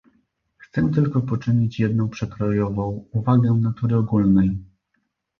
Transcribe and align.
Chcę 0.57 0.89
tylko 0.95 1.21
poczynić 1.21 1.79
jedną 1.79 2.09
przekrojową 2.09 3.05
uwagę 3.11 3.51
natury 3.53 3.95
ogólnej 3.95 4.57